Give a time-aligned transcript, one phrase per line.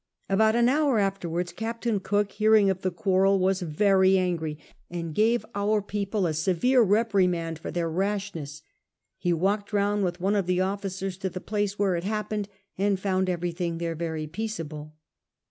[0.27, 4.57] About au hour afterwards Captain Cook, hearing of the quarrel, Wius very' angry,
[4.89, 8.63] and gave our people a severe repri mand for their rashness;
[9.19, 12.99] he walked round with one of the officers to the place where it happened, and
[12.99, 14.89] found everything there very jieaceablc.